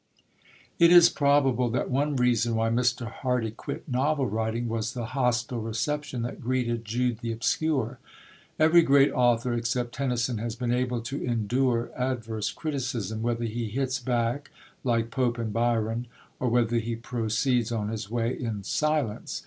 It 0.79 0.91
is 0.91 1.09
probable 1.09 1.69
that 1.69 1.91
one 1.91 2.15
reason 2.15 2.55
why 2.55 2.69
Mr. 2.71 3.05
Hardy 3.05 3.51
quit 3.51 3.87
novel 3.87 4.25
writing 4.25 4.67
was 4.67 4.93
the 4.95 5.05
hostile 5.13 5.61
reception 5.61 6.23
that 6.23 6.41
greeted 6.41 6.85
Jude 6.85 7.19
the 7.19 7.31
Obscure. 7.31 7.99
Every 8.57 8.81
great 8.81 9.11
author, 9.11 9.53
except 9.53 9.93
Tennyson, 9.93 10.39
has 10.39 10.55
been 10.55 10.73
able 10.73 11.01
to 11.01 11.23
endure 11.23 11.91
adverse 11.95 12.49
criticism, 12.49 13.21
whether 13.21 13.45
he 13.45 13.69
hits 13.69 13.99
back, 13.99 14.49
like 14.83 15.11
Pope 15.11 15.37
and 15.37 15.53
Byron, 15.53 16.07
or 16.39 16.49
whether 16.49 16.77
he 16.79 16.95
proceeds 16.95 17.71
on 17.71 17.89
his 17.89 18.09
way 18.09 18.33
in 18.35 18.63
silence. 18.63 19.39